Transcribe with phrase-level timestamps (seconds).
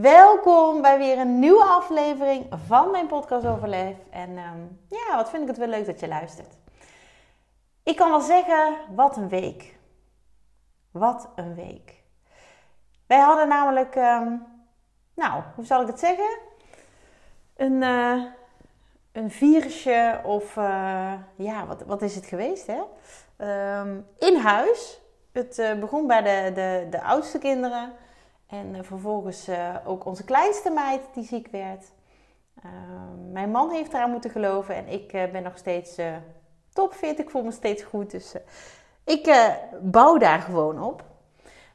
[0.00, 3.96] Welkom bij weer een nieuwe aflevering van mijn podcast Overleef.
[4.10, 4.58] En ehm,
[4.88, 6.54] ja, wat vind ik het wel leuk dat je luistert.
[7.82, 9.78] Ik kan wel zeggen, wat een week.
[10.90, 12.02] Wat een week.
[13.06, 14.32] Wij hadden namelijk, ehm,
[15.14, 16.38] nou, hoe zal ik het zeggen?
[17.56, 18.22] Een, uh,
[19.12, 22.80] een virusje of, uh, ja, wat, wat is het geweest, hè?
[23.80, 25.00] Um, in huis.
[25.32, 27.92] Het uh, begon bij de, de, de oudste kinderen.
[28.48, 31.84] En uh, vervolgens uh, ook onze kleinste meid die ziek werd.
[32.64, 32.70] Uh,
[33.32, 35.96] mijn man heeft eraan moeten geloven en ik ben nog steeds
[36.72, 37.18] topfit.
[37.18, 38.10] Ik voel me steeds goed.
[38.10, 38.34] Dus
[39.04, 39.50] ik
[39.82, 41.04] bouw daar gewoon op.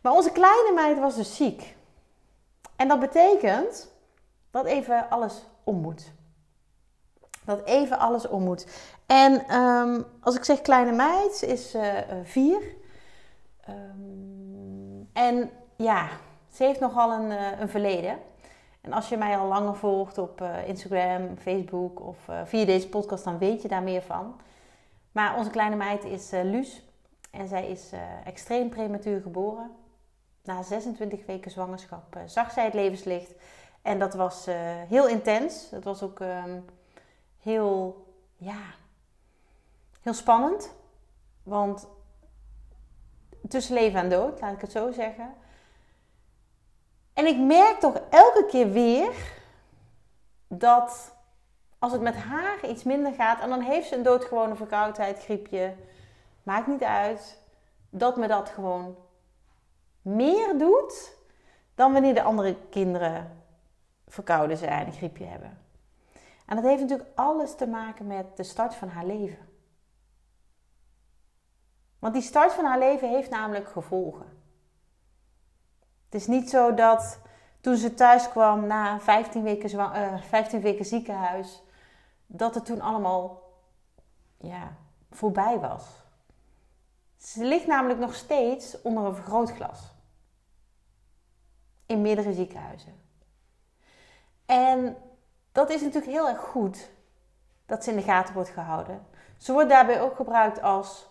[0.02, 1.76] Maar onze kleine meid was dus ziek.
[2.76, 3.92] En dat betekent
[4.52, 6.12] dat even alles om moet.
[7.46, 8.68] Dat even alles om moet.
[9.06, 11.76] En um, als ik zeg kleine meid, is
[12.24, 12.62] vier.
[13.70, 16.10] Um, en ja,
[16.54, 18.20] ze heeft nogal een, uh, een, verleden.
[18.82, 22.90] En als je mij al langer volgt op uh, Instagram, Facebook of uh, via deze
[22.90, 24.40] podcast, dan weet je daar meer van.
[25.12, 26.84] Maar onze kleine meid is Luus.
[27.32, 27.92] En zij is
[28.26, 29.72] extreem prematuur geboren.
[30.44, 33.34] Na 26 weken zwangerschap zag zij het levenslicht.
[33.82, 34.48] En dat was
[34.88, 35.70] heel intens.
[35.70, 36.66] Dat was ook um,
[37.40, 38.06] heel,
[38.38, 38.60] ja,
[40.02, 40.74] heel spannend.
[41.44, 41.88] Want
[43.48, 45.34] tussen leven en dood, laat ik het zo zeggen.
[47.14, 49.14] En ik merk toch elke keer weer
[50.48, 51.16] dat
[51.80, 55.76] als het met haar iets minder gaat en dan heeft ze een doodgewone verkoudheid, griepje,
[56.44, 57.42] maakt niet uit,
[57.90, 58.96] dat me dat gewoon
[60.02, 61.18] meer doet
[61.76, 63.46] dan wanneer de andere kinderen
[64.08, 65.58] verkouden zijn, een griepje hebben.
[66.46, 69.48] En dat heeft natuurlijk alles te maken met de start van haar leven.
[72.00, 74.33] Want die start van haar leven heeft namelijk gevolgen.
[76.14, 77.20] Het is niet zo dat
[77.62, 81.64] toen ze thuis kwam na 15 weken, uh, 15 weken ziekenhuis,
[82.26, 83.42] dat het toen allemaal
[84.38, 84.76] ja,
[85.12, 85.84] voorbij was.
[87.18, 89.94] Ze ligt namelijk nog steeds onder een vergrootglas.
[91.86, 93.02] In meerdere ziekenhuizen.
[94.46, 94.98] En
[95.52, 96.90] dat is natuurlijk heel erg goed
[97.66, 99.06] dat ze in de gaten wordt gehouden.
[99.38, 101.10] Ze wordt daarbij ook gebruikt als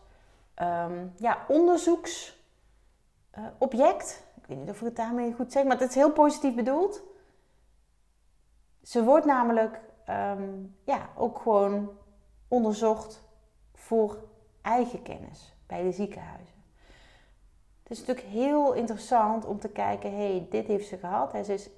[0.57, 4.23] um, ja, onderzoeksobject.
[4.25, 6.55] Uh, ik weet niet of ik het daarmee goed zeg, maar het is heel positief
[6.55, 7.03] bedoeld.
[8.83, 11.91] Ze wordt namelijk um, ja, ook gewoon
[12.49, 13.23] onderzocht
[13.75, 14.17] voor
[14.63, 16.63] eigen kennis bij de ziekenhuizen.
[17.83, 21.31] Het is natuurlijk heel interessant om te kijken, hey, dit heeft ze gehad.
[21.45, 21.71] Ze is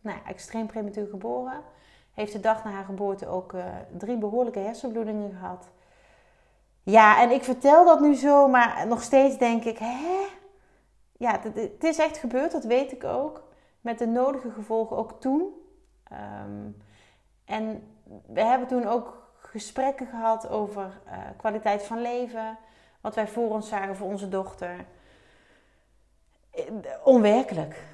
[0.00, 1.62] nou, extreem prematuur geboren.
[2.14, 3.64] Heeft de dag na haar geboorte ook uh,
[3.98, 5.68] drie behoorlijke hersenbloedingen gehad.
[6.82, 10.26] Ja, en ik vertel dat nu zo, maar nog steeds denk ik, hè?
[11.18, 13.42] Ja, het, is echt gebeurd, dat weet ik ook.
[13.80, 15.54] Met de nodige gevolgen ook toen.
[16.12, 16.76] Um,
[17.44, 17.82] en
[18.26, 22.58] we hebben toen ook gesprekken gehad over uh, kwaliteit van leven.
[23.00, 24.84] Wat wij voor ons zagen voor onze dochter.
[27.04, 27.84] Onwerkelijk.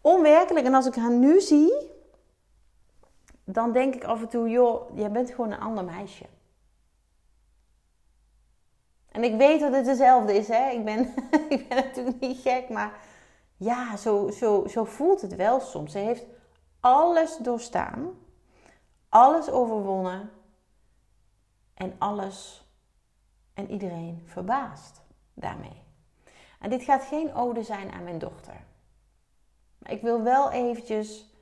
[0.00, 0.66] Onwerkelijk.
[0.66, 1.90] En als ik haar nu zie,
[3.44, 6.24] dan denk ik af en toe, joh, jij bent gewoon een ander meisje.
[9.12, 10.70] En ik weet dat het dezelfde is, hè.
[10.70, 11.14] Ik ben,
[11.58, 12.92] ik ben natuurlijk niet gek, maar
[13.56, 15.92] ja, zo, zo, zo voelt het wel soms.
[15.92, 16.24] Ze heeft
[16.80, 18.10] alles doorstaan,
[19.08, 20.30] alles overwonnen
[21.74, 22.66] en alles
[23.54, 25.02] en iedereen verbaasd
[25.34, 25.82] daarmee.
[26.60, 28.64] En dit gaat geen ode zijn aan mijn dochter.
[29.78, 31.34] Maar ik wil wel eventjes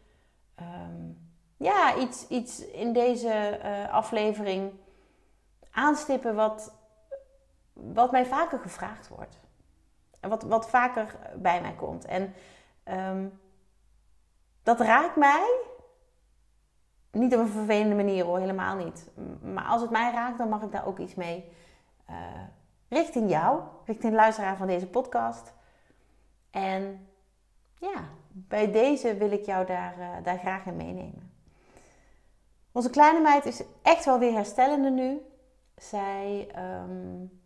[0.60, 4.72] um, ja, iets, iets in deze uh, aflevering
[5.70, 6.72] aanstippen wat,
[7.76, 9.38] wat mij vaker gevraagd wordt.
[10.20, 12.04] En wat, wat vaker bij mij komt.
[12.04, 12.34] En
[12.84, 13.40] um,
[14.62, 15.60] dat raakt mij.
[17.10, 19.10] Niet op een vervelende manier hoor, helemaal niet.
[19.42, 21.52] Maar als het mij raakt, dan mag ik daar ook iets mee.
[22.10, 22.16] Uh,
[22.88, 25.52] richting jou, richting de luisteraar van deze podcast.
[26.50, 27.08] En
[27.78, 31.32] ja, bij deze wil ik jou daar, uh, daar graag in meenemen.
[32.72, 35.20] Onze kleine meid is echt wel weer herstellende nu.
[35.76, 36.48] Zij
[36.82, 37.40] um,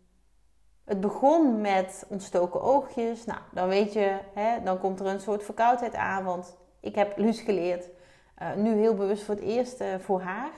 [0.91, 3.25] het begon met ontstoken oogjes.
[3.25, 6.23] Nou, dan weet je, hè, dan komt er een soort verkoudheid aan.
[6.23, 7.89] Want ik heb Luus geleerd
[8.55, 10.51] nu heel bewust voor het eerst voor haar.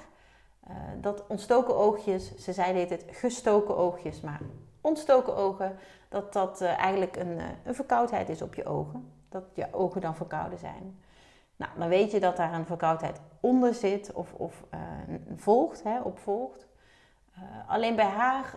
[1.02, 4.40] dat ontstoken oogjes, ze zei deed het gestoken oogjes, maar
[4.82, 5.78] ontstoken ogen,
[6.10, 9.12] dat dat eigenlijk een, een verkoudheid is op je ogen.
[9.30, 11.00] Dat je ogen dan verkouden zijn.
[11.56, 14.64] Nou, dan weet je dat daar een verkoudheid onder zit of, of
[15.36, 16.68] volgt, hè, opvolgt.
[17.68, 18.56] alleen bij haar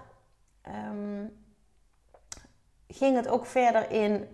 [0.90, 1.44] um,
[2.88, 4.28] ging het ook verder in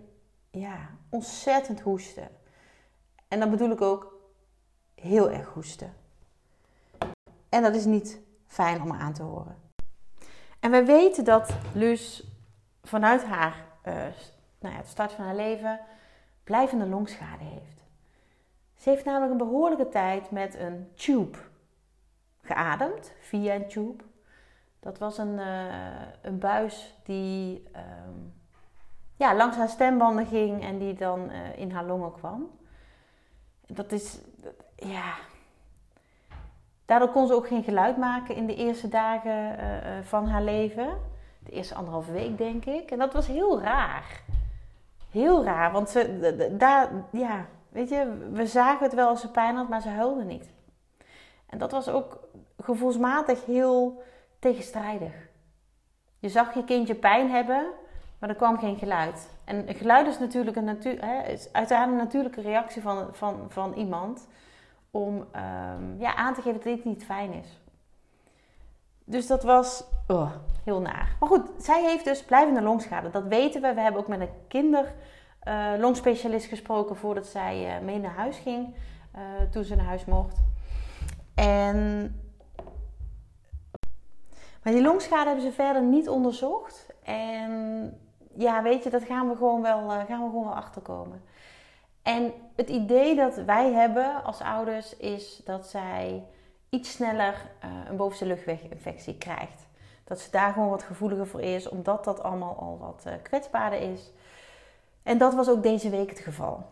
[0.51, 2.29] ja, ontzettend hoesten.
[3.27, 4.13] En dan bedoel ik ook
[4.95, 5.93] heel erg hoesten.
[7.49, 9.61] En dat is niet fijn om aan te horen.
[10.59, 12.23] En we weten dat Luus
[12.83, 13.93] vanuit haar uh,
[14.59, 15.79] nou ja, het start van haar leven
[16.43, 17.83] blijvende longschade heeft.
[18.75, 21.37] Ze heeft namelijk een behoorlijke tijd met een tube
[22.41, 24.03] geademd, via een tube.
[24.79, 28.33] Dat was een, uh, een buis die um,
[29.15, 32.49] ja, langs haar stembanden ging en die dan uh, in haar longen kwam.
[33.67, 34.19] Dat is,
[34.75, 35.13] ja.
[36.85, 40.87] Daardoor kon ze ook geen geluid maken in de eerste dagen uh, van haar leven.
[41.39, 42.91] De eerste anderhalve week, denk ik.
[42.91, 44.21] En dat was heel raar.
[45.11, 49.55] Heel raar, want ze, daar, ja, weet je, we zagen het wel als ze pijn
[49.55, 50.51] had, maar ze huilde niet.
[51.45, 52.19] En dat was ook
[52.59, 54.03] gevoelsmatig heel
[54.39, 55.13] tegenstrijdig.
[56.19, 57.65] Je zag je kindje pijn hebben,
[58.23, 59.29] maar er kwam geen geluid.
[59.43, 63.73] En geluid is natuurlijk een, natuur, hè, is uiteraard een natuurlijke reactie van, van, van
[63.73, 64.27] iemand
[64.91, 67.61] om um, ja, aan te geven dat dit niet fijn is.
[69.03, 70.31] Dus dat was oh,
[70.63, 71.15] heel naar.
[71.19, 73.09] Maar goed, zij heeft dus blijvende longschade.
[73.09, 73.73] Dat weten we.
[73.73, 78.75] We hebben ook met een kinderlongspecialist uh, gesproken voordat zij uh, mee naar huis ging.
[79.15, 79.21] Uh,
[79.51, 80.37] toen ze naar huis mocht.
[81.35, 82.15] En
[84.63, 86.87] maar die longschade hebben ze verder niet onderzocht.
[87.03, 87.97] En
[88.35, 91.23] ja, weet je, dat gaan we gewoon wel, uh, gaan we gewoon wel achterkomen.
[92.01, 96.23] En het idee dat wij hebben als ouders is dat zij
[96.69, 99.67] iets sneller uh, een bovenste luchtweginfectie krijgt.
[100.03, 103.79] Dat ze daar gewoon wat gevoeliger voor is, omdat dat allemaal al wat uh, kwetsbaarder
[103.91, 104.11] is.
[105.03, 106.65] En dat was ook deze week het geval.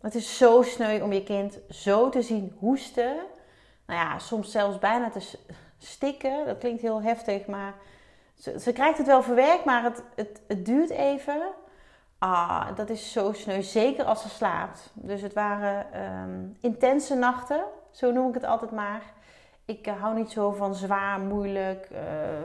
[0.00, 3.16] Het is zo sneu om je kind zo te zien hoesten.
[3.86, 5.38] Nou ja, soms zelfs bijna te,
[5.78, 6.46] stikken.
[6.46, 7.74] Dat klinkt heel heftig, maar
[8.56, 11.42] ze, krijgt het wel verwerkt, maar het, het, het duurt even.
[12.18, 13.62] Ah, dat is zo sneu.
[13.62, 14.90] Zeker als ze slaapt.
[14.94, 19.02] Dus het waren ehm, intense nachten, zo noem ik het altijd maar.
[19.64, 21.98] Ik uh, hou niet zo van zwaar, moeilijk, uh,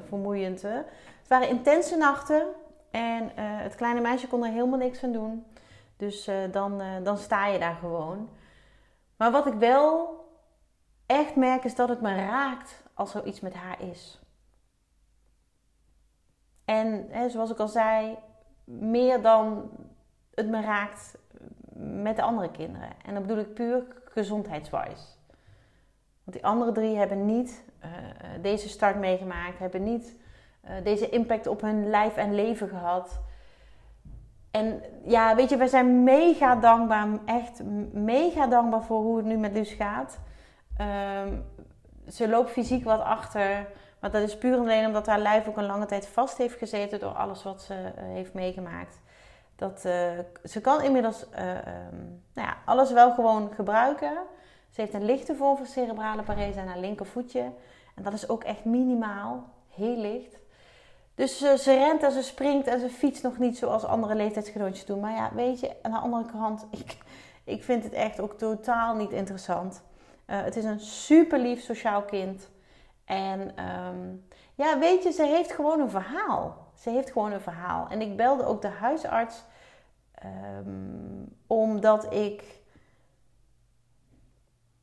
[0.07, 0.61] vermoeiend.
[0.61, 2.43] Het waren intense nachten
[2.91, 5.45] en uh, het kleine meisje kon er helemaal niks van doen.
[5.97, 8.29] Dus dan, dan sta je daar gewoon.
[9.17, 10.17] Maar wat ik wel
[11.05, 14.18] echt merk is dat het me raakt als er iets met haar is.
[16.69, 18.17] En hè, zoals ik al zei,
[18.63, 19.69] meer dan
[20.33, 21.17] het me raakt
[21.75, 22.89] met de andere kinderen.
[23.05, 25.17] En dan bedoel ik puur gezondheidswijs.
[26.23, 27.89] Want die andere drie hebben niet uh,
[28.41, 30.17] deze start meegemaakt, hebben niet
[30.65, 33.21] uh, deze impact op hun lijf en leven gehad.
[34.51, 37.63] En ja, weet je, we zijn mega dankbaar, echt
[37.93, 40.19] mega dankbaar voor hoe het nu met Luus gaat.
[41.25, 41.45] Um,
[42.07, 43.67] ze loopt fysiek wat achter.
[43.99, 46.57] Maar dat is puur en alleen omdat haar lijf ook een lange tijd vast heeft
[46.57, 48.99] gezeten door alles wat ze uh, heeft meegemaakt.
[49.55, 49.93] Dat, uh,
[50.43, 54.17] ze kan inmiddels uh, um, nou ja, alles wel gewoon gebruiken.
[54.69, 57.51] Ze heeft een lichte vorm van cerebrale parese aan haar linkervoetje.
[57.95, 60.37] En dat is ook echt minimaal, heel licht.
[61.15, 64.99] Dus ze rent en ze springt en ze fietst nog niet zoals andere leeftijdsgenootjes doen.
[64.99, 66.97] Maar ja, weet je, aan de andere kant, ik,
[67.43, 69.81] ik vind het echt ook totaal niet interessant.
[70.25, 72.49] Het is een super lief sociaal kind.
[73.09, 76.67] En um, ja, weet je, ze heeft gewoon een verhaal.
[76.73, 77.87] Ze heeft gewoon een verhaal.
[77.89, 79.43] En ik belde ook de huisarts
[80.25, 82.61] um, omdat ik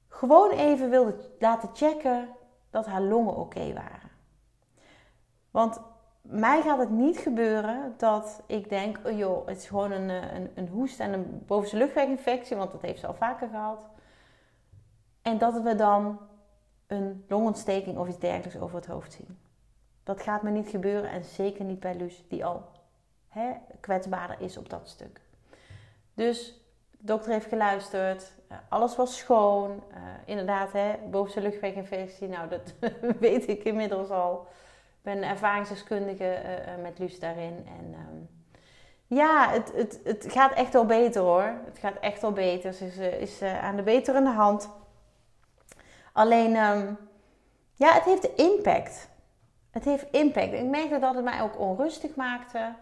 [0.08, 2.28] gewoon even wilde laten checken
[2.70, 4.10] dat haar longen oké waren.
[5.50, 5.80] Want
[6.22, 10.50] mij gaat het niet gebeuren dat ik denk, oh joh, het is gewoon een, een,
[10.54, 13.86] een hoest en een bovenste luchtweginfectie, want dat heeft ze al vaker gehad.
[15.22, 16.18] En dat we dan
[16.86, 19.38] een longontsteking of iets dergelijks over het hoofd zien.
[20.02, 22.68] Dat gaat me niet gebeuren en zeker niet bij Luus, die al
[23.28, 25.20] hè, kwetsbaarder is op dat stuk.
[26.14, 29.70] Dus de dokter heeft geluisterd, eh, alles was schoon.
[29.70, 32.74] Uh, inderdaad, hè, bovenste luchtweginfectie, nou dat
[33.20, 34.46] weet ik inmiddels al.
[34.86, 37.66] Ik ben ervaringsdeskundige uh, met Luus daarin.
[37.66, 38.28] En um,
[39.06, 41.52] ja, het, het, het gaat echt wel beter hoor.
[41.64, 42.72] Het gaat echt wel beter.
[42.72, 44.70] Ze is, is aan de beterende hand.
[46.16, 46.98] Alleen, um,
[47.74, 49.08] ja, het heeft impact.
[49.70, 50.52] Het heeft impact.
[50.52, 52.72] Ik merkte dat het mij ook onrustig maakte.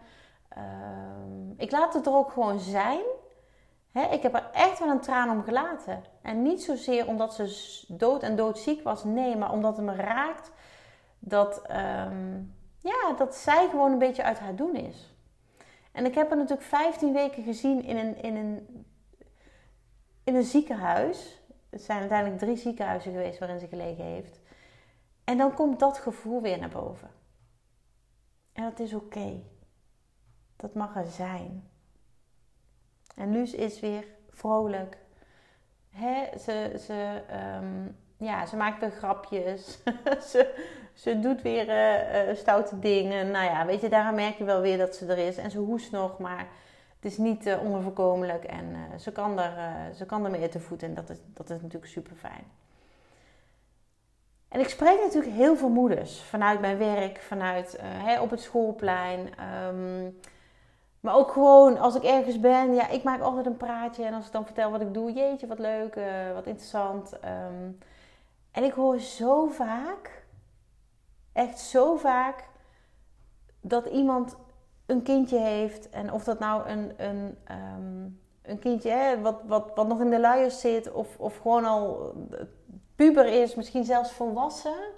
[0.57, 3.01] Um, ik laat het er ook gewoon zijn.
[4.11, 6.03] ik heb er echt wel een traan om gelaten.
[6.21, 10.51] En niet zozeer omdat ze dood en doodziek was, nee, maar omdat het me raakt
[11.19, 12.35] dat, ehm,
[12.79, 15.15] ja, dat zij gewoon een beetje uit haar doen is.
[15.91, 18.85] En ik heb haar natuurlijk 15 weken gezien in een, in een,
[20.23, 21.43] in een ziekenhuis.
[21.75, 24.39] Het zijn uiteindelijk drie ziekenhuizen geweest waarin ze gelegen heeft.
[25.23, 27.09] En dan komt dat gevoel weer naar boven.
[28.53, 29.43] En dat is oké.
[30.55, 31.69] Dat mag er zijn.
[33.15, 34.97] En Luus is weer vrolijk.
[35.89, 36.37] Hè?
[36.39, 39.79] Ze, ze, ehm, ja, ze maakt weer grapjes.
[40.31, 41.67] ze, ze doet weer
[42.27, 43.31] uh, stoute dingen.
[43.31, 45.37] Nou ja, weet je, daaraan merk je wel weer dat ze er is.
[45.37, 46.47] En ze hoest nog, maar
[46.95, 48.45] het is niet uh.
[48.45, 50.87] En ze, kan er, ze kan ermee te voeten.
[50.87, 52.43] En dat is, dat is natuurlijk super fijn.
[54.47, 57.79] En ik spreek natuurlijk heel veel moeders vanuit mijn werk, vanuit
[58.21, 59.29] op het schoolplein.
[59.67, 60.17] Um,
[61.05, 64.03] maar ook gewoon als ik ergens ben, ja, ik maak altijd een praatje.
[64.05, 67.19] En als ik dan vertel wat ik doe, jeetje, wat leuk, uh, wat interessant.
[67.19, 67.71] Ehm,
[68.51, 70.25] en ik hoor zo vaak,
[71.33, 72.49] echt zo vaak,
[73.61, 74.35] dat iemand
[74.85, 75.89] een kindje heeft.
[75.89, 80.09] En of dat nou een, een, um, een kindje hè, wat, wat, wat nog in
[80.09, 82.13] de luiers zit, of, of gewoon al
[82.95, 84.93] puber is, misschien zelfs volwassen.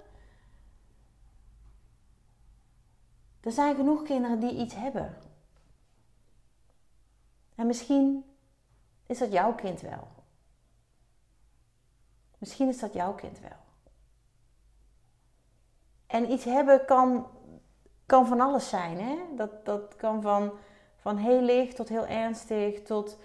[3.40, 5.16] Er zijn genoeg kinderen die iets hebben.
[7.54, 8.24] En misschien
[9.06, 10.08] is dat jouw kind wel.
[12.38, 13.66] Misschien is dat jouw kind wel.
[16.06, 17.26] En iets hebben kan,
[18.08, 19.00] kan van alles zijn.
[19.00, 19.16] Hè?
[19.36, 20.52] Dat, dat kan van,
[20.96, 23.18] van heel licht tot heel ernstig, tot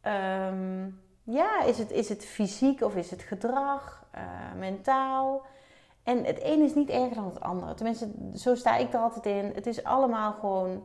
[0.00, 0.90] ehm,
[1.22, 4.22] ja, is het, is het fysiek of is het gedrag, uh,
[4.58, 5.42] mentaal.
[6.02, 7.74] En het een is niet erger dan het andere.
[7.74, 9.52] Tenminste, zo sta ik er altijd in.
[9.54, 10.84] Het is allemaal gewoon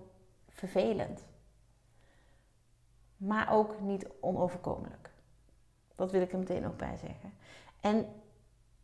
[0.50, 1.26] vervelend
[3.24, 5.12] maar ook niet onoverkomelijk.
[5.96, 7.34] Dat wil ik er meteen ook bij zeggen.
[7.80, 8.06] En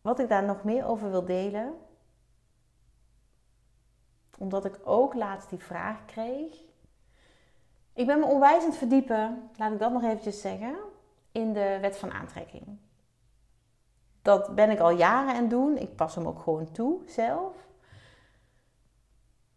[0.02, 1.74] wat ik daar nog meer over wil delen,
[4.40, 6.56] omdat ik ook laatst die vraag kreeg.
[7.94, 10.76] Ik ben me onwijs aan het verdiepen, laat ik dat nog eventjes zeggen,
[11.32, 12.78] in de wet van aantrekking.
[14.22, 15.78] Dat ben ik al jaren aan het doen.
[15.78, 17.56] Ik pas hem ook gewoon toe zelf.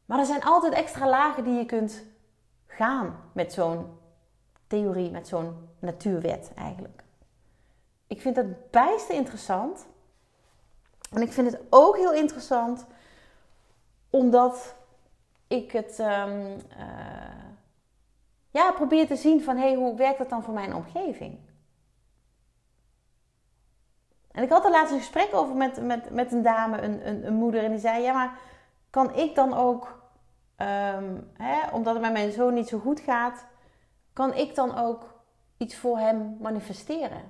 [0.04, 2.02] Maar er zijn altijd extra lagen die je kunt
[2.66, 3.98] gaan met zo'n
[4.66, 7.04] theorie, met zo'n natuurwet eigenlijk.
[8.06, 9.86] Ik vind dat bijster interessant.
[11.12, 12.86] En ik vind het ook heel interessant
[14.12, 14.76] omdat
[15.46, 16.46] ik het um,
[16.78, 17.42] uh,
[18.50, 21.38] ja, probeer te zien van hey, hoe werkt dat dan voor mijn omgeving?
[24.30, 27.26] En ik had er laatst een gesprek over met, met, met een dame, een, een,
[27.26, 28.38] een moeder, en die zei: Ja, maar
[28.90, 29.84] kan ik dan ook,
[30.56, 33.46] um, hè, omdat het met mijn zoon niet zo goed gaat,
[34.12, 35.22] kan ik dan ook
[35.56, 37.22] iets voor hem manifesteren?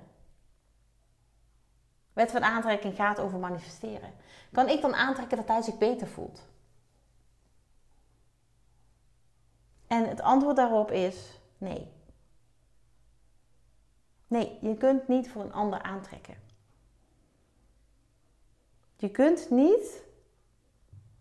[2.13, 4.13] Wet van aantrekking gaat over manifesteren.
[4.51, 6.51] Kan ik dan aantrekken dat hij zich beter voelt?
[9.93, 11.91] En het antwoord daarop is nee.
[14.27, 16.35] Nee, je kunt niet voor een ander aantrekken.
[18.95, 20.03] Je kunt niet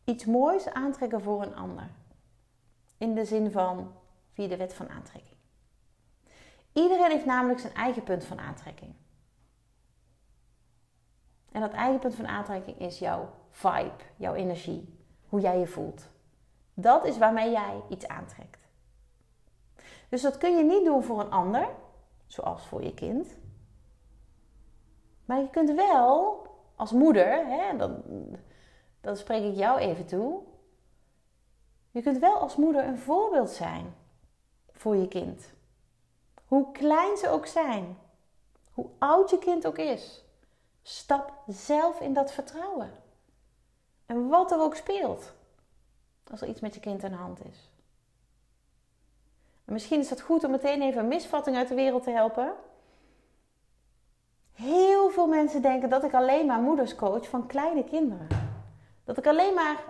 [0.04, 1.90] iets moois aantrekken voor een ander.
[2.98, 3.92] In de zin van
[4.32, 5.38] via de wet van aantrekking.
[6.72, 8.94] Iedereen heeft namelijk zijn eigen punt van aantrekking.
[11.52, 14.98] En dat eigen punt van aantrekking is jouw vibe, jouw energie,
[15.28, 16.08] hoe jij je voelt.
[16.74, 18.61] Dat is waarmee jij iets aantrekt.
[20.12, 21.68] Dus dat kun je niet doen voor een ander,
[22.26, 23.36] zoals voor je kind.
[25.24, 28.02] Maar je kunt wel als moeder, hè, dan,
[29.00, 30.42] dan spreek ik jou even toe.
[31.90, 33.94] Je kunt wel als moeder een voorbeeld zijn
[34.72, 35.52] voor je kind.
[36.46, 37.98] Hoe klein ze ook zijn,
[38.72, 40.24] hoe oud je kind ook is,
[40.82, 42.90] stap zelf in dat vertrouwen.
[44.06, 45.32] En wat er ook speelt,
[46.30, 47.71] als er iets met je kind aan de hand is.
[49.64, 52.52] En misschien is het goed om meteen even een misvatting uit de wereld te helpen.
[54.52, 58.26] Heel veel mensen denken dat ik alleen maar moeders coach van kleine kinderen.
[59.04, 59.84] Dat ik alleen maar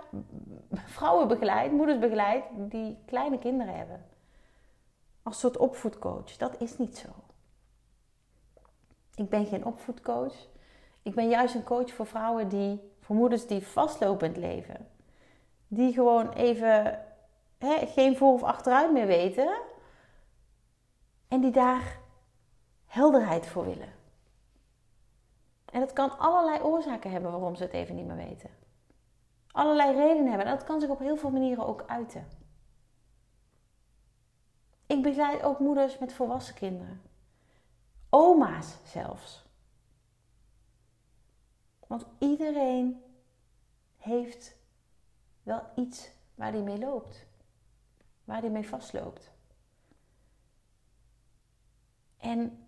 [0.97, 4.05] vrouwen begeleid, moeders begeleid die kleine kinderen hebben
[5.23, 6.37] als soort opvoedcoach.
[6.37, 7.07] Dat is niet zo.
[9.15, 10.47] Ik ben geen opvoedcoach.
[11.01, 14.87] Ik ben juist een coach voor vrouwen die, voor moeders die vastlopen in het leven.
[15.67, 16.99] Die gewoon even
[17.65, 19.61] geen voor- of achteruit meer weten.
[21.27, 21.99] En die daar
[22.85, 23.93] helderheid voor willen.
[25.65, 28.49] En dat kan allerlei oorzaken hebben waarom ze het even niet meer weten.
[29.51, 30.45] Allerlei redenen hebben.
[30.45, 32.27] En dat kan zich op heel veel manieren ook uiten.
[34.85, 37.01] Ik begeleid ook moeders met volwassen kinderen.
[38.09, 39.45] oma's zelfs.
[41.87, 43.03] Want iedereen
[43.97, 44.55] heeft
[45.43, 47.25] wel iets waar hij mee loopt,
[48.23, 49.31] waar hij mee vastloopt.
[52.17, 52.67] En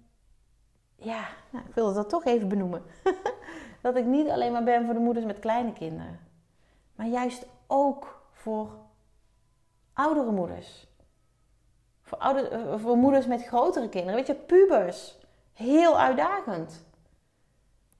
[0.95, 2.83] ja, nou, ik wilde dat toch even benoemen.
[3.81, 6.19] dat ik niet alleen maar ben voor de moeders met kleine kinderen,
[6.95, 8.85] maar juist ook voor
[9.93, 10.87] oudere moeders.
[12.01, 14.15] Voor, eh, voor moeders met grotere kinderen.
[14.15, 15.17] Weet je, pubers.
[15.53, 16.85] Heel uitdagend.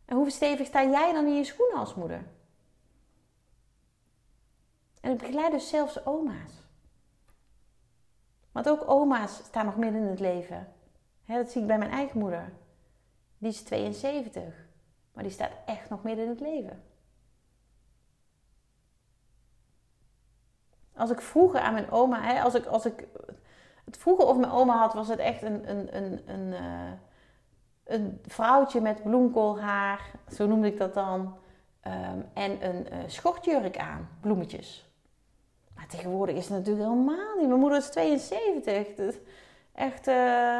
[0.05, 2.25] En hoe stevig sta jij dan in je schoenen als moeder?
[5.01, 6.64] En ik begeleid dus zelfs oma's.
[8.55, 10.67] Want ook oma's staan nog midden in het leven.
[11.25, 12.53] dat zie ik bij mijn eigen moeder.
[13.37, 14.43] Die is 72.
[15.13, 16.83] Maar die staat echt nog midden in het leven.
[20.95, 23.07] Als ik vroeger aan mijn oma, als ik, als ik
[23.85, 26.91] het vroeger of mijn oma had, was het echt een, een, een, een, uh,
[27.83, 31.37] een vrouwtje met bloemkoolhaar, zo noemde ik dat dan.
[31.87, 34.84] Um, en een uh, schortjurk aan, bloemetjes.
[35.75, 37.47] Maar tegenwoordig is het natuurlijk helemaal niet.
[37.47, 38.95] Mijn moeder is 72.
[38.95, 39.15] Dus
[39.73, 40.59] echt, uh,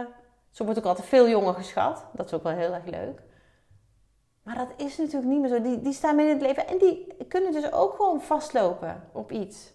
[0.58, 2.06] wordt ook altijd veel jonger geschat.
[2.14, 3.22] Dat is ook wel heel erg leuk.
[4.44, 5.62] Maar dat is natuurlijk niet meer zo.
[5.62, 9.32] Die, die staan midden in het leven en die kunnen dus ook gewoon vastlopen op
[9.32, 9.74] iets.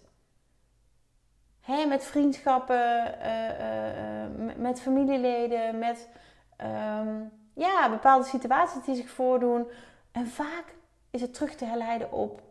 [1.61, 6.09] Hè, met vriendschappen, uh, uh, met familieleden, met
[6.57, 9.67] um, ja, bepaalde situaties die zich voordoen.
[10.11, 10.75] En vaak
[11.09, 12.41] is het terug te herleiden op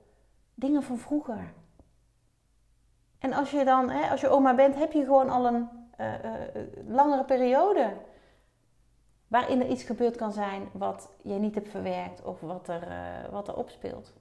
[0.54, 1.52] dingen van vroeger.
[3.20, 5.68] En als je dan, hè, als je oma bent, heb je gewoon al een
[6.86, 7.96] langere periode
[9.28, 12.86] waarin er iets gebeurd kan zijn wat je niet hebt verwerkt of wat er,
[13.30, 14.12] wat er opspeelt.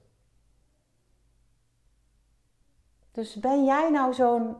[3.12, 4.56] Dus ben jij nou zo'n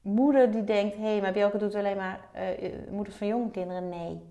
[0.00, 3.88] moeder die denkt: hé, hey, maar Bjelke doet alleen maar uh, moeders van jonge kinderen.
[3.88, 4.22] Nee.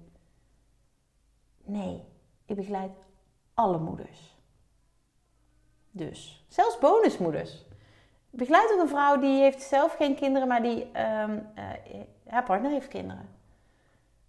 [1.64, 2.04] Nee,
[2.46, 2.92] ik begeleid
[3.54, 4.38] alle moeders.
[5.92, 7.66] Dus, zelfs bonusmoeders.
[8.30, 12.72] Begeleid ook een vrouw die heeft zelf geen kinderen, maar die, um, uh, haar partner
[12.72, 13.30] heeft kinderen.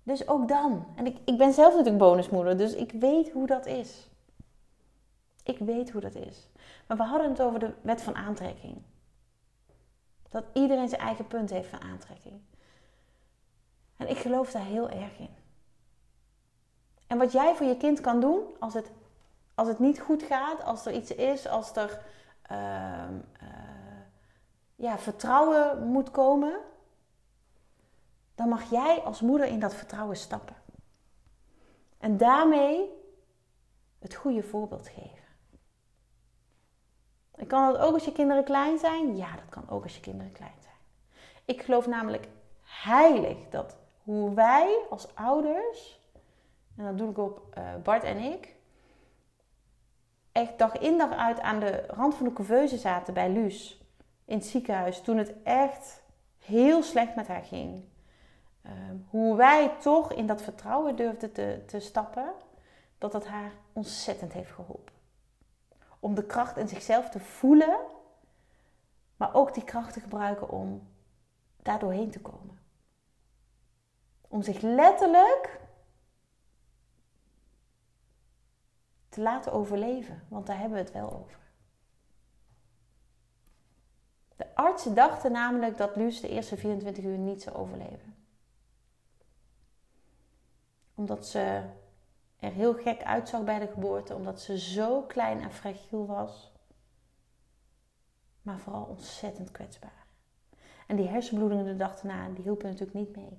[0.02, 0.86] Dus ook dan.
[0.94, 4.08] En ik, ik ben zelf natuurlijk bonusmoeder, dus ik weet hoe dat is.
[5.42, 6.48] Ik weet hoe dat is.
[6.86, 8.82] Maar we hadden het over de wet van aantrekking.
[10.28, 12.40] Dat iedereen zijn eigen punt heeft van aantrekking.
[13.96, 15.34] En ik geloof daar heel erg in.
[17.06, 18.90] En wat jij voor je kind kan doen als het,
[19.54, 22.00] als het niet goed gaat, als er iets is, als er
[22.50, 23.04] uh,
[24.80, 26.60] ja, vertrouwen moet komen,
[28.34, 30.56] dan mag jij als moeder in dat vertrouwen stappen.
[31.98, 32.90] En daarmee
[33.98, 35.28] het goede voorbeeld geven.
[37.30, 39.16] En kan dat ook als je kinderen klein zijn?
[39.16, 40.74] Ja, dat kan ook als je kinderen klein zijn.
[41.44, 42.28] Ik geloof namelijk
[42.62, 46.00] heilig dat hoe wij als ouders,
[46.76, 48.56] en dat doe ik op uh, Bart en ik,
[50.32, 53.79] echt dag in dag uit aan de rand van de couveuse zaten bij Luus
[54.30, 56.02] in het ziekenhuis toen het echt
[56.38, 57.84] heel slecht met haar ging.
[58.66, 58.72] Uh,
[59.08, 62.32] hoe wij toch in dat vertrouwen durfden te, te stappen,
[62.98, 64.98] dat dat haar ontzettend heeft geholpen
[66.00, 67.78] om de kracht in zichzelf te voelen,
[69.16, 70.88] maar ook die kracht te gebruiken om
[71.62, 72.58] daar doorheen te komen.
[74.28, 75.60] Om zich letterlijk
[79.08, 81.38] te laten overleven, want daar hebben we het wel over.
[84.40, 88.16] De artsen dachten namelijk dat Luus de eerste 24 uur niet zou overleven.
[90.94, 91.62] Omdat ze
[92.38, 96.52] er heel gek uitzag bij de geboorte, omdat ze zo klein en fragiel was.
[98.42, 100.06] Maar vooral ontzettend kwetsbaar.
[100.86, 103.38] En die hersenbloedingen de dag daarna, die hielpen natuurlijk niet mee.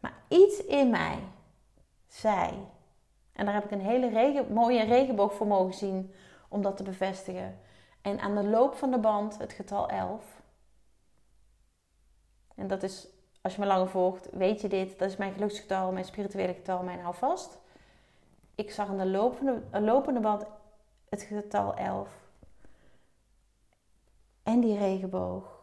[0.00, 1.18] Maar iets in mij
[2.06, 2.66] zei,
[3.32, 6.12] en daar heb ik een hele regen, mooie regenboog voor mogen zien
[6.48, 7.58] om dat te bevestigen.
[8.02, 10.24] En aan de loop van de band het getal 11.
[12.54, 13.08] En dat is
[13.40, 14.98] als je me langer volgt, weet je dit.
[14.98, 17.58] Dat is mijn geluksgetal, mijn spirituele getal, mijn houvast.
[18.54, 20.44] Ik zag aan de lopende, lopende band
[21.08, 22.08] het getal 11.
[24.42, 25.56] En die regenboog.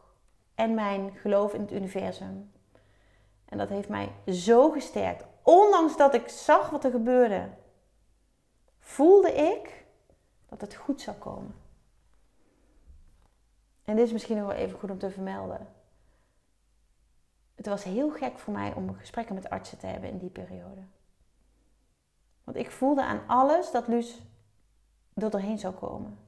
[0.55, 2.51] En mijn geloof in het universum.
[3.45, 5.25] En dat heeft mij zo gesterkt.
[5.41, 7.49] Ondanks dat ik zag wat er gebeurde,
[8.79, 9.84] voelde ik
[10.59, 11.55] dat het goed zou komen.
[13.83, 15.67] En dit is misschien nog wel even goed om te vermelden
[17.55, 20.81] het was heel gek voor mij om gesprekken met artsen te hebben in die periode.
[22.43, 24.21] Want ik voelde aan alles dat Luus
[25.13, 26.19] er doorheen zou komen.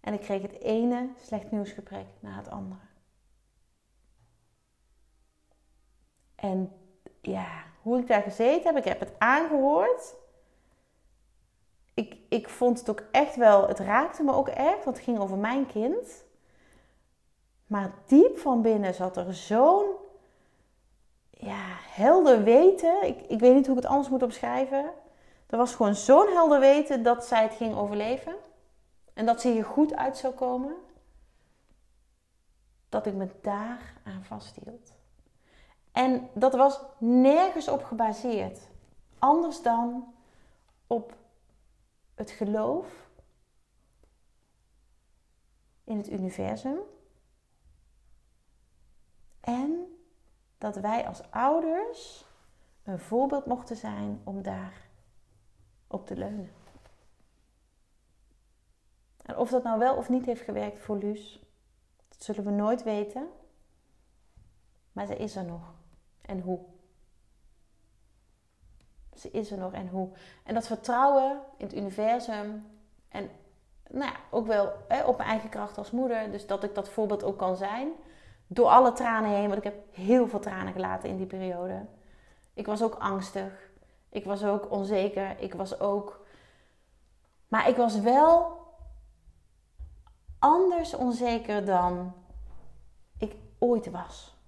[0.00, 2.80] En ik kreeg het ene slecht nieuwsgesprek na het andere.
[6.34, 6.72] En
[7.20, 10.14] ja, hoe ik daar gezeten heb, ik heb het aangehoord.
[11.94, 15.18] Ik, ik vond het ook echt wel, het raakte me ook echt, want het ging
[15.18, 16.24] over mijn kind.
[17.66, 19.86] Maar diep van binnen zat er zo'n
[21.30, 23.06] ja, helder weten.
[23.06, 24.90] Ik, ik weet niet hoe ik het anders moet omschrijven.
[25.46, 28.34] Er was gewoon zo'n helder weten dat zij het ging overleven.
[29.14, 30.74] En dat ze hier goed uit zou komen.
[32.88, 34.92] Dat ik me daar aan vasthield.
[35.92, 38.58] En dat was nergens op gebaseerd.
[39.18, 40.14] Anders dan
[40.86, 41.12] op
[42.20, 43.10] het geloof
[45.84, 46.78] in het universum.
[49.40, 49.96] En
[50.58, 52.26] dat wij als ouders
[52.82, 54.88] een voorbeeld mochten zijn om daar
[55.86, 56.52] op te leunen.
[59.22, 61.42] En of dat nou wel of niet heeft gewerkt voor Luus,
[62.08, 63.28] dat zullen we nooit weten.
[64.92, 65.74] Maar ze is er nog.
[66.20, 66.60] En hoe?
[69.20, 70.08] Ze is er nog en hoe?
[70.44, 72.66] En dat vertrouwen in het universum
[73.08, 73.30] en
[73.90, 76.30] nou ja, ook wel hè, op mijn eigen kracht als moeder.
[76.30, 77.88] Dus dat ik dat voorbeeld ook kan zijn.
[78.46, 81.86] Door alle tranen heen, want ik heb heel veel tranen gelaten in die periode.
[82.54, 83.70] Ik was ook angstig.
[84.08, 85.38] Ik was ook onzeker.
[85.38, 86.26] Ik was ook.
[87.48, 88.58] Maar ik was wel
[90.38, 92.12] anders onzeker dan
[93.18, 94.38] ik ooit was.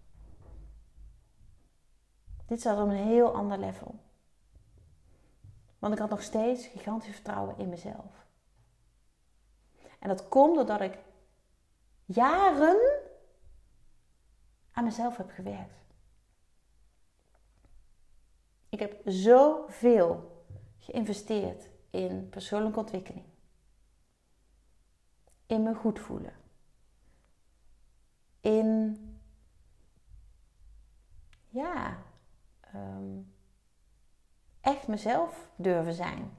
[2.47, 3.95] Dit zat op een heel ander level.
[5.83, 8.27] Want ik had nog steeds gigantisch vertrouwen in mezelf.
[9.99, 10.99] En dat komt doordat ik
[12.05, 13.03] jaren
[14.73, 15.77] aan mezelf heb gewerkt.
[18.69, 20.45] Ik heb zoveel
[20.79, 23.25] geïnvesteerd in persoonlijke ontwikkeling.
[25.47, 26.35] In me goed voelen.
[28.41, 28.99] In
[31.49, 32.03] ja,
[32.61, 33.21] ehm,
[34.63, 36.37] echt mezelf durven zijn.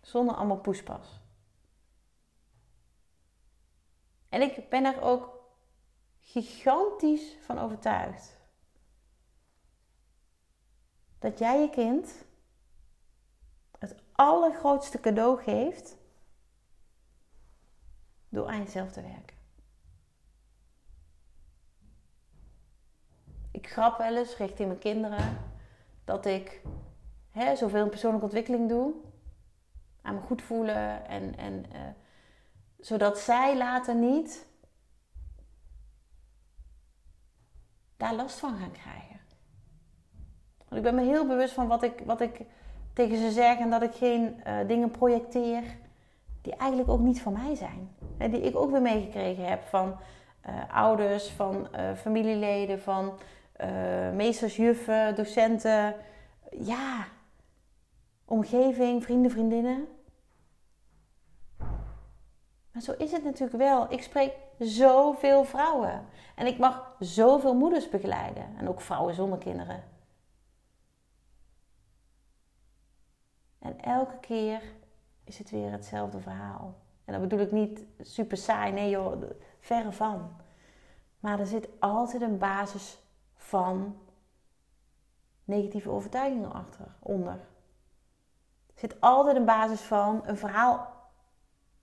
[0.00, 1.20] Zonder allemaal poespas.
[4.28, 5.34] En ik ben er ook
[6.18, 8.40] gigantisch van overtuigd
[11.18, 12.24] dat jij je kind
[13.78, 15.96] het allergrootste cadeau geeft
[18.28, 19.36] door aan jezelf te werken.
[23.50, 25.38] Ik grap wel eens richting mijn kinderen
[26.04, 26.62] dat ik
[27.34, 28.92] hè, zoveel in persoonlijke ontwikkeling doe,
[30.02, 31.80] aan me goed voelen en, en uh,
[32.78, 34.46] zodat zij later niet
[37.96, 39.20] daar last van gaan krijgen.
[40.58, 42.40] Want ik ben me heel bewust van wat ik, wat ik
[42.92, 45.62] tegen ze zeg en dat ik geen uh, dingen projecteer
[46.42, 47.96] die eigenlijk ook niet van mij zijn.
[48.18, 49.96] Hè, die ik ook weer meegekregen heb van
[50.46, 53.18] uh, ouders, van familieleden, van
[54.14, 55.94] meesters, juffen, docenten.
[56.50, 57.06] Ja,
[58.24, 59.88] omgeving, vrienden, vriendinnen.
[62.72, 63.92] Maar zo is het natuurlijk wel.
[63.92, 66.06] Ik spreek zoveel vrouwen.
[66.34, 68.56] En ik mag zoveel moeders begeleiden.
[68.56, 69.84] En ook vrouwen zonder kinderen.
[73.58, 74.62] En elke keer
[75.24, 76.74] is het weer hetzelfde verhaal.
[77.04, 79.22] En dat bedoel ik niet super saai, nee joh,
[79.60, 80.36] verre van.
[81.20, 82.98] Maar er zit altijd een basis
[83.34, 83.96] van
[85.44, 87.40] negatieve overtuigingen achter, onder.
[88.74, 90.92] Zit altijd een basis van een verhaal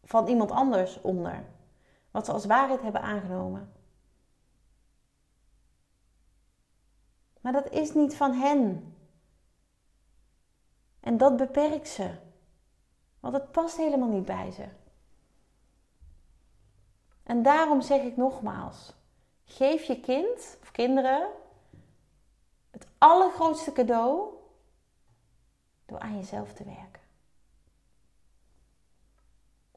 [0.03, 1.43] van iemand anders onder.
[2.11, 3.73] Wat ze als waarheid hebben aangenomen.
[7.41, 8.95] Maar dat is niet van hen.
[10.99, 12.15] En dat beperkt ze.
[13.19, 14.65] Want het past helemaal niet bij ze.
[17.23, 18.93] En daarom zeg ik nogmaals:
[19.43, 21.27] geef je kind of kinderen
[22.71, 24.33] het allergrootste cadeau
[25.91, 27.01] door aan jezelf te werken.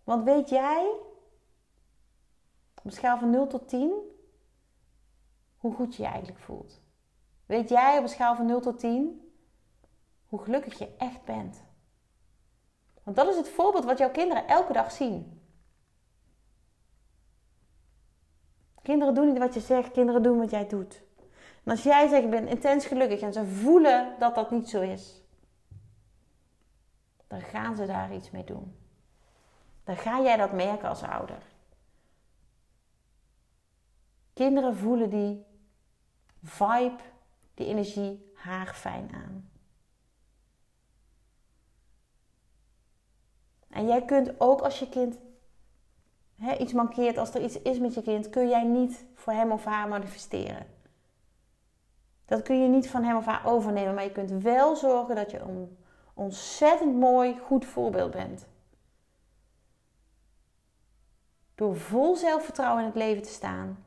[0.04, 0.92] Want weet jij
[2.74, 3.92] op een schaal van 0 tot 10
[5.56, 6.80] hoe goed je je eigenlijk voelt?
[7.46, 9.32] Weet jij op een schaal van 0 tot 10
[10.26, 11.64] hoe gelukkig je echt bent?
[13.02, 15.42] Want dat is het voorbeeld wat jouw kinderen elke dag zien.
[18.82, 21.02] Kinderen doen niet wat je zegt, kinderen doen wat jij doet.
[21.64, 24.80] En als jij zegt, ik ben intens gelukkig en ze voelen dat dat niet zo
[24.80, 25.23] is,
[27.34, 28.76] dan gaan ze daar iets mee doen.
[29.84, 31.42] Dan ga jij dat merken als ouder.
[34.32, 35.44] Kinderen voelen die
[36.42, 37.02] vibe,
[37.54, 39.50] die energie haar fijn aan.
[43.68, 45.18] En jij kunt ook als je kind
[46.36, 49.52] hè, iets mankeert, als er iets is met je kind, kun jij niet voor hem
[49.52, 50.66] of haar manifesteren.
[52.24, 55.30] Dat kun je niet van hem of haar overnemen, maar je kunt wel zorgen dat
[55.30, 55.76] je een
[56.14, 58.46] ontzettend mooi, goed voorbeeld bent.
[61.54, 63.86] Door vol zelfvertrouwen in het leven te staan.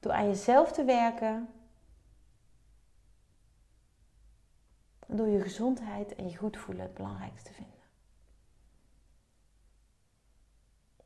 [0.00, 1.48] Door aan jezelf te werken.
[5.06, 7.72] En door je gezondheid en je goed voelen het belangrijkste te vinden.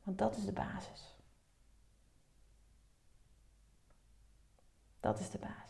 [0.03, 1.15] Want dat is de basis.
[4.99, 5.66] Dat is de basis.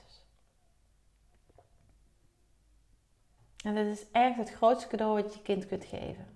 [3.63, 6.27] En dat is echt het grootste cadeau wat je kind kunt geven.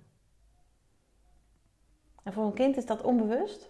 [2.24, 3.70] En voor een kind is dat onbewust.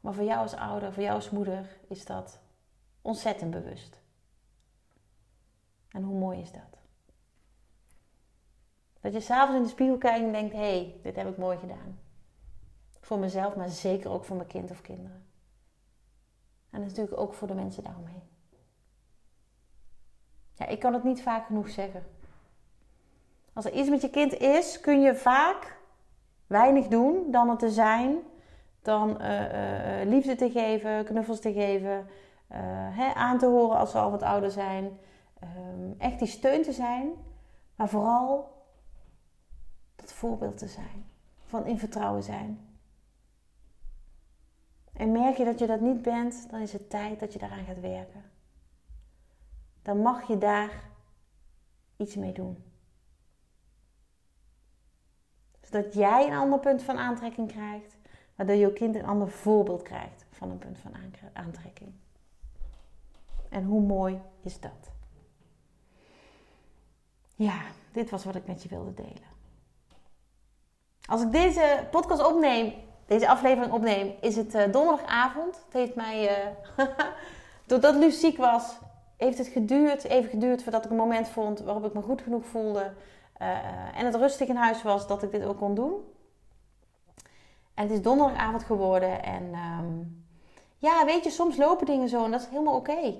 [0.00, 2.40] Maar voor jou als ouder, voor jou als moeder is dat
[3.02, 4.00] ontzettend bewust.
[5.88, 6.78] En hoe mooi is dat?
[9.00, 11.58] Dat je s'avonds in de spiegel kijkt en denkt: hé, hey, dit heb ik mooi
[11.58, 11.98] gedaan.
[13.00, 15.26] Voor mezelf, maar zeker ook voor mijn kind of kinderen.
[16.70, 18.35] En natuurlijk ook voor de mensen daaromheen.
[20.56, 22.06] Ja, ik kan het niet vaak genoeg zeggen.
[23.52, 25.78] Als er iets met je kind is, kun je vaak
[26.46, 28.16] weinig doen dan het te zijn,
[28.82, 32.06] dan uh, uh, liefde te geven, knuffels te geven,
[32.92, 34.98] hè, aan te horen als ze al wat ouder zijn,
[35.42, 37.10] um, echt die steun te zijn,
[37.74, 38.54] maar vooral
[39.96, 41.06] dat voorbeeld te zijn,
[41.46, 42.78] van in vertrouwen zijn.
[44.92, 47.64] En merk je dat je dat niet bent, dan is het tijd dat je daaraan
[47.64, 48.24] gaat werken.
[49.86, 50.70] Dan mag je daar
[51.96, 52.64] iets mee doen.
[55.60, 57.96] Zodat jij een ander punt van aantrekking krijgt,
[58.34, 60.94] waardoor je kind een ander voorbeeld krijgt van een punt van
[61.32, 61.92] aantrekking.
[63.48, 64.90] En hoe mooi is dat?
[67.34, 67.60] Ja,
[67.92, 69.34] dit was wat ik met je wilde delen.
[71.04, 72.74] Als ik deze podcast opneem,
[73.06, 75.62] deze aflevering opneem, is het uh, donderdagavond.
[75.64, 76.46] Het heeft mij,
[76.78, 76.86] uh,
[77.66, 78.78] doordat Luus ziek was,
[79.16, 82.46] heeft het geduurd, even geduurd voordat ik een moment vond waarop ik me goed genoeg
[82.46, 82.92] voelde.
[83.42, 85.94] Uh, en het rustig in huis was dat ik dit ook kon doen.
[87.74, 89.22] En het is donderdagavond geworden.
[89.22, 90.24] En um,
[90.78, 93.14] ja, weet je, soms lopen dingen zo en dat is helemaal oké.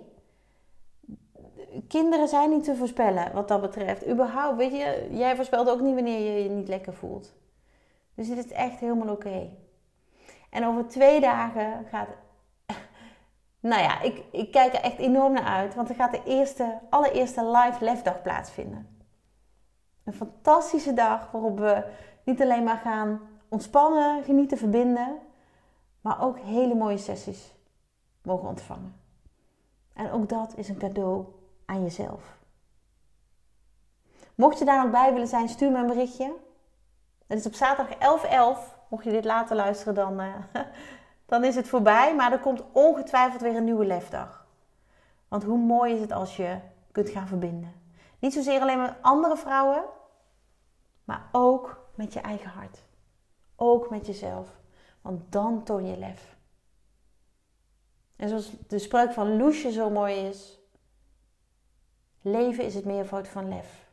[1.89, 4.09] Kinderen zijn niet te voorspellen wat dat betreft.
[4.09, 7.35] Überhaupt, weet je, jij voorspelt ook niet wanneer je je niet lekker voelt.
[8.15, 9.51] Dus dit is echt helemaal oké.
[10.51, 12.09] En over twee dagen gaat.
[13.61, 15.75] Nou ja, ik, ik kijk er echt enorm naar uit.
[15.75, 19.05] Want er gaat de eerste, allereerste live lefdag plaatsvinden.
[20.05, 21.85] Een fantastische dag waarop we
[22.25, 25.19] niet alleen maar gaan ontspannen, genieten, verbinden.
[26.01, 27.55] Maar ook hele mooie sessies
[28.23, 29.01] mogen ontvangen.
[29.95, 31.25] En ook dat is een cadeau
[31.65, 32.39] aan jezelf.
[34.35, 36.33] Mocht je daar nog bij willen zijn, stuur me een berichtje.
[37.27, 37.95] Het is op zaterdag
[38.65, 40.35] 11.11 Mocht je dit later luisteren, dan, uh,
[41.27, 42.15] dan is het voorbij.
[42.15, 44.47] Maar er komt ongetwijfeld weer een nieuwe lefdag.
[45.29, 46.59] Want hoe mooi is het als je
[46.93, 47.73] kunt gaan verbinden.
[48.19, 49.85] Niet zozeer alleen met andere vrouwen,
[51.05, 52.85] maar ook met je eigen hart.
[53.57, 54.49] Ook met jezelf.
[55.01, 56.37] Want dan toon je lef.
[58.17, 60.59] En zoals de spreuk van Loesje zo mooi is:
[62.21, 63.91] leven is het meervoud van lef.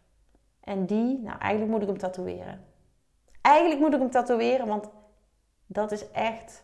[0.60, 2.66] En die, nou eigenlijk moet ik hem tatoeëren.
[3.42, 4.90] Eigenlijk moet ik hem tatoeëren, want
[5.66, 6.64] dat is echt